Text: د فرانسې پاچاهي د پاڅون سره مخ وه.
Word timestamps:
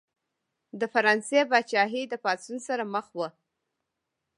د 0.79 0.81
فرانسې 0.93 1.39
پاچاهي 1.49 2.03
د 2.09 2.13
پاڅون 2.23 2.57
سره 2.67 2.83
مخ 2.93 3.05
وه. 3.17 3.29